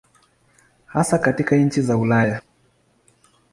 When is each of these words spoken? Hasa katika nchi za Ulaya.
Hasa 0.85 1.17
katika 1.19 1.55
nchi 1.55 1.81
za 1.81 1.97
Ulaya. 1.97 2.41